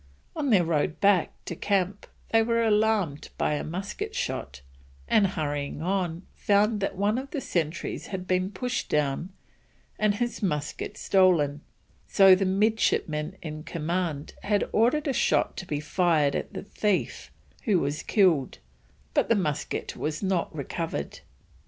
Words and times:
On 0.35 0.49
their 0.49 0.63
road 0.63 0.99
back 0.99 1.29
to 1.45 1.55
camp 1.55 2.07
they 2.31 2.41
were 2.41 2.63
alarmed 2.63 3.29
by 3.37 3.53
a 3.53 3.63
musket 3.63 4.15
shot, 4.15 4.61
and 5.07 5.27
hurrying 5.27 5.83
on, 5.83 6.23
found 6.33 6.79
that 6.79 6.95
one 6.97 7.19
of 7.19 7.29
the 7.29 7.39
sentries 7.39 8.07
had 8.07 8.25
been 8.25 8.49
pushed 8.49 8.89
down 8.89 9.29
and 9.99 10.15
his 10.15 10.41
musket 10.41 10.97
stolen, 10.97 11.61
so 12.07 12.33
the 12.33 12.45
midshipman 12.47 13.37
in 13.43 13.61
command 13.61 14.33
had 14.41 14.67
ordered 14.71 15.07
a 15.07 15.13
shot 15.13 15.55
to 15.57 15.67
be 15.67 15.79
fired 15.79 16.35
at 16.35 16.53
the 16.53 16.63
thief, 16.63 17.29
who 17.65 17.79
was 17.79 18.01
killed, 18.01 18.57
but 19.13 19.29
the 19.29 19.35
musket 19.35 19.95
was 19.95 20.23
not 20.23 20.51
recovered. 20.55 21.19